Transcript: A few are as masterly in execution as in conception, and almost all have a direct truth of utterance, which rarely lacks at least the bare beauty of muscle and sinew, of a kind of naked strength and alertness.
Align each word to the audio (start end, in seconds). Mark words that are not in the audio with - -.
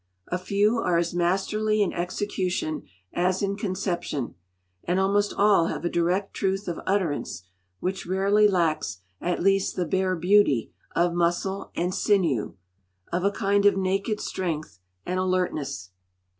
A 0.29 0.39
few 0.39 0.79
are 0.79 0.97
as 0.97 1.13
masterly 1.13 1.83
in 1.83 1.93
execution 1.93 2.87
as 3.13 3.43
in 3.43 3.55
conception, 3.55 4.33
and 4.83 4.99
almost 4.99 5.31
all 5.37 5.67
have 5.67 5.85
a 5.85 5.91
direct 5.91 6.33
truth 6.33 6.67
of 6.67 6.79
utterance, 6.87 7.43
which 7.81 8.07
rarely 8.07 8.47
lacks 8.47 9.01
at 9.21 9.43
least 9.43 9.75
the 9.75 9.85
bare 9.85 10.15
beauty 10.15 10.71
of 10.95 11.13
muscle 11.13 11.69
and 11.75 11.93
sinew, 11.93 12.55
of 13.11 13.23
a 13.23 13.29
kind 13.29 13.67
of 13.67 13.77
naked 13.77 14.19
strength 14.19 14.79
and 15.05 15.19
alertness. 15.19 15.91